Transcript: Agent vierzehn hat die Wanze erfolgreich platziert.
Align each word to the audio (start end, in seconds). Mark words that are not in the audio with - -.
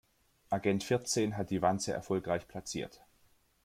Agent 0.51 0.83
vierzehn 0.83 1.37
hat 1.37 1.51
die 1.51 1.61
Wanze 1.61 1.93
erfolgreich 1.93 2.47
platziert. 2.47 3.05